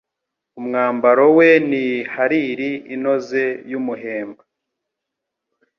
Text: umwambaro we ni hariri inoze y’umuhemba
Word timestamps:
umwambaro 0.59 1.25
we 1.37 1.49
ni 1.69 1.85
hariri 2.13 2.71
inoze 2.95 3.43
y’umuhemba 3.71 4.43